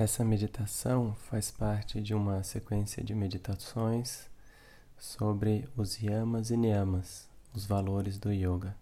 [0.00, 4.30] Essa meditação faz parte de uma sequência de meditações
[4.96, 8.76] sobre os yamas e niyamas, os valores do yoga.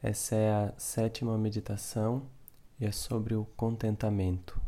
[0.00, 2.30] Essa é a sétima meditação
[2.78, 4.60] e é sobre o contentamento.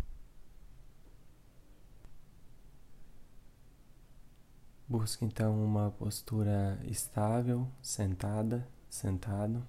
[4.89, 9.64] Busque então uma postura estável, sentada, sentado.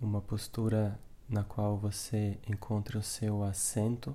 [0.00, 0.98] Uma postura
[1.28, 4.14] na qual você encontre o seu assento,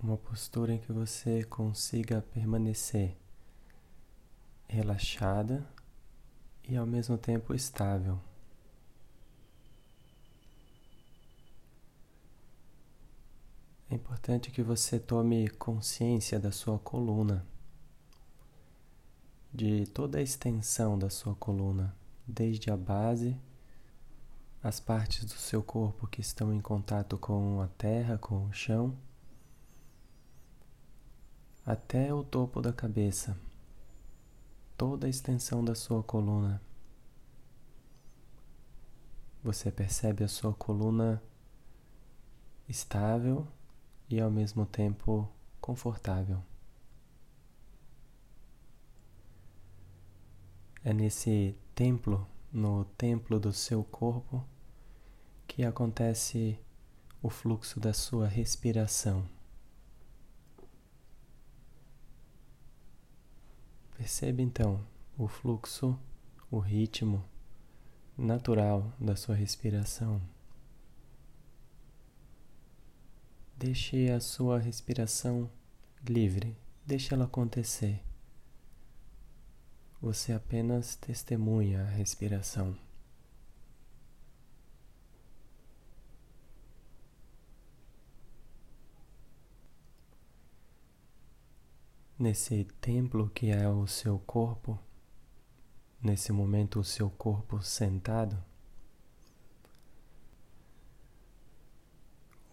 [0.00, 3.16] uma postura em que você consiga permanecer
[4.68, 5.66] relaxada
[6.62, 8.20] e ao mesmo tempo estável.
[13.90, 17.44] É importante que você tome consciência da sua coluna,
[19.52, 21.96] de toda a extensão da sua coluna,
[22.26, 23.34] desde a base
[24.68, 28.94] as partes do seu corpo que estão em contato com a terra, com o chão,
[31.64, 33.34] até o topo da cabeça,
[34.76, 36.60] toda a extensão da sua coluna.
[39.42, 41.22] Você percebe a sua coluna
[42.68, 43.48] estável
[44.10, 45.26] e ao mesmo tempo
[45.62, 46.42] confortável.
[50.84, 54.44] É nesse templo no templo do seu corpo
[55.58, 56.56] que acontece
[57.20, 59.28] o fluxo da sua respiração.
[63.96, 64.86] Perceba então
[65.18, 65.98] o fluxo,
[66.48, 67.24] o ritmo
[68.16, 70.22] natural da sua respiração.
[73.56, 75.50] Deixe a sua respiração
[76.08, 78.00] livre, deixe ela acontecer.
[80.00, 82.78] Você apenas testemunha a respiração.
[92.18, 94.76] Nesse templo que é o seu corpo,
[96.02, 98.36] nesse momento, o seu corpo sentado,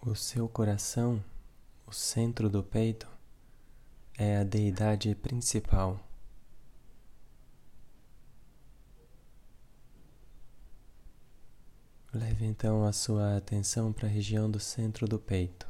[0.06, 1.24] o seu coração,
[1.88, 3.08] o centro do peito,
[4.16, 6.00] é a deidade principal.
[12.14, 15.68] Leve então a sua atenção para a região do centro do peito,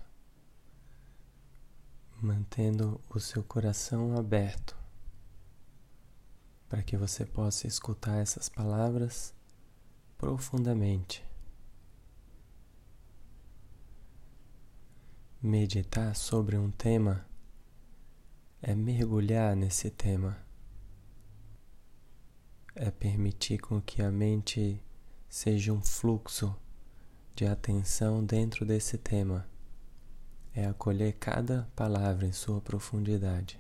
[2.25, 4.75] mantendo o seu coração aberto
[6.68, 9.31] para que você possa escutar essas palavras
[10.18, 11.24] profundamente.
[15.40, 17.24] Meditar sobre um tema
[18.59, 20.44] é mergulhar nesse tema,
[22.74, 24.84] é permitir com que a mente
[25.30, 26.56] seja um fluxo
[27.36, 29.47] de atenção dentro desse tema.
[30.56, 33.60] É acolher cada palavra em sua profundidade.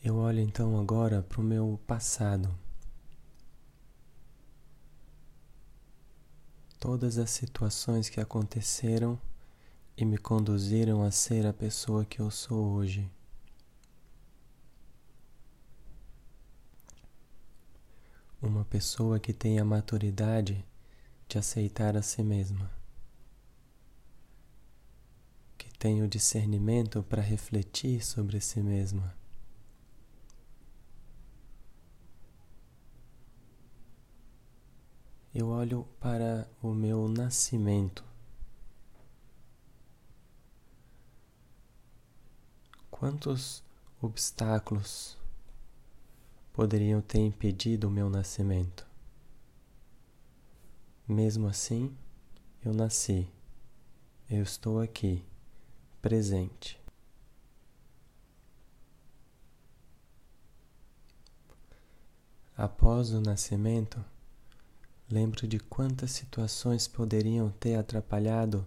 [0.00, 2.48] Eu olho então agora para o meu passado.
[6.78, 9.20] Todas as situações que aconteceram
[9.96, 13.10] e me conduziram a ser a pessoa que eu sou hoje.
[18.40, 20.64] Uma pessoa que tem a maturidade
[21.28, 22.70] de aceitar a si mesma,
[25.56, 29.12] que tem o discernimento para refletir sobre si mesma.
[35.34, 38.04] Eu olho para o meu nascimento.
[42.90, 43.62] Quantos
[44.00, 45.17] obstáculos
[46.58, 48.84] poderiam ter impedido o meu nascimento.
[51.06, 51.96] Mesmo assim,
[52.64, 53.28] eu nasci,
[54.28, 55.24] eu estou aqui,
[56.02, 56.76] presente.
[62.56, 64.04] Após o nascimento,
[65.08, 68.66] lembro de quantas situações poderiam ter atrapalhado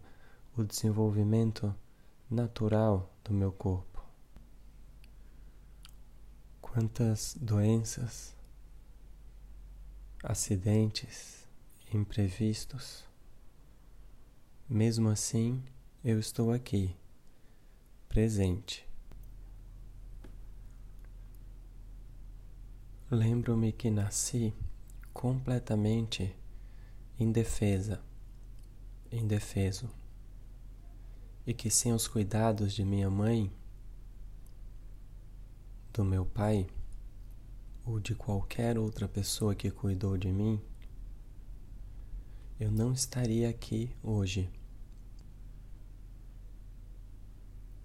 [0.55, 1.75] o desenvolvimento
[2.29, 3.90] natural do meu corpo
[6.71, 8.33] quantas doenças,
[10.23, 11.45] acidentes,
[11.93, 13.03] imprevistos.
[14.69, 15.61] Mesmo assim,
[16.01, 16.95] eu estou aqui,
[18.07, 18.87] presente.
[23.09, 24.53] Lembro-me que nasci
[25.11, 26.33] completamente
[27.19, 28.01] indefesa,
[29.11, 29.89] indefeso,
[31.45, 33.51] e que sem os cuidados de minha mãe
[35.93, 36.67] do meu pai,
[37.85, 40.61] ou de qualquer outra pessoa que cuidou de mim,
[42.59, 44.49] eu não estaria aqui hoje.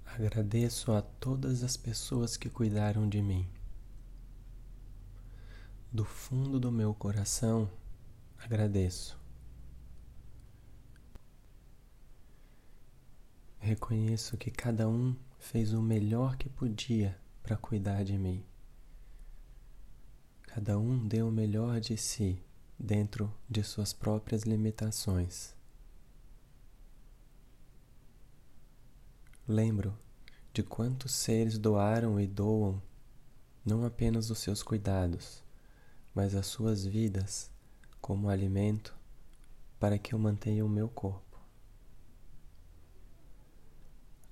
[0.04, 3.46] Agradeço a todas as pessoas que cuidaram de mim.
[5.90, 7.68] Do fundo do meu coração,
[8.38, 9.18] agradeço.
[13.58, 18.44] Reconheço que cada um fez o melhor que podia para cuidar de mim.
[20.48, 22.42] Cada um deu o melhor de si
[22.76, 25.54] dentro de suas próprias limitações.
[29.46, 29.96] Lembro
[30.52, 32.82] de quantos seres doaram e doam
[33.64, 35.40] não apenas os seus cuidados,
[36.12, 37.48] mas as suas vidas
[38.00, 38.92] como alimento
[39.78, 41.38] para que eu mantenha o meu corpo.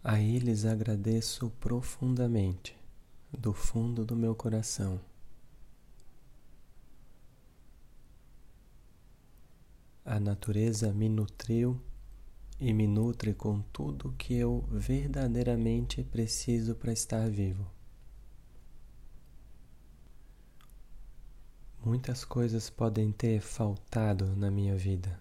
[0.02, 2.76] A eles agradeço profundamente,
[3.38, 5.00] do fundo do meu coração.
[10.04, 11.80] A natureza me nutriu
[12.60, 17.66] e me nutre com tudo que eu verdadeiramente preciso para estar vivo.
[21.84, 25.20] Muitas coisas podem ter faltado na minha vida,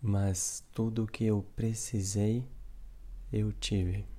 [0.00, 2.46] mas tudo o que eu precisei,
[3.30, 4.13] eu tive.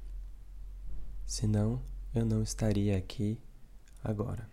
[1.26, 1.82] Senão,
[2.14, 3.38] eu não estaria aqui
[4.04, 4.48] agora.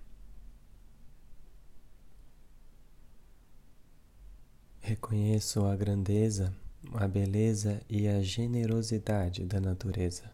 [4.81, 6.53] Reconheço a grandeza,
[6.95, 10.25] a beleza e a generosidade da natureza.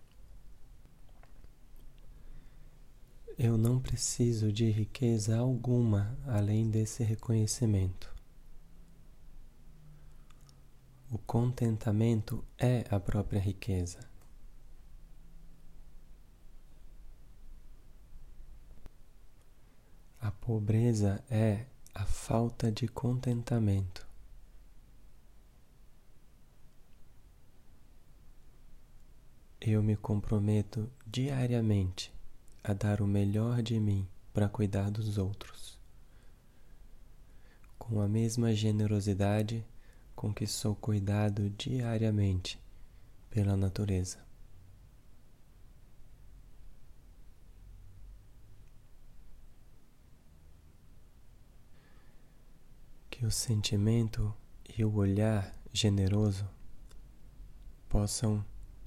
[3.39, 8.13] Eu não preciso de riqueza alguma além desse reconhecimento.
[11.11, 13.99] O contentamento é a própria riqueza.
[20.21, 24.07] A pobreza é a falta de contentamento.
[29.61, 32.13] Eu me comprometo diariamente
[32.65, 35.79] a dar o melhor de mim para cuidar dos outros,
[37.79, 39.65] com a mesma generosidade
[40.17, 42.61] com que sou cuidado diariamente
[43.31, 44.28] pela natureza.
[53.19, 54.33] Que o sentimento
[54.79, 56.49] e o olhar generoso
[57.89, 58.45] possam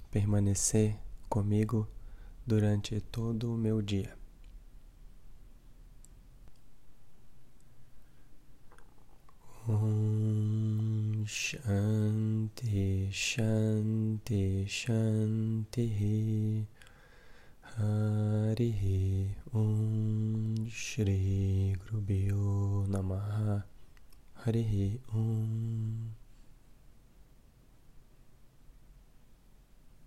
[0.09, 0.97] permanecer
[1.27, 1.85] comigo
[2.47, 4.15] durante todo o meu dia.
[9.67, 16.65] Om Shanti Shanti Shanti
[17.75, 23.70] Hari Om Shri Guru Namaha
[24.41, 26.20] Hari Om